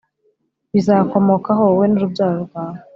[0.73, 2.77] Bizakomokaho wowe n urubyaro rwawe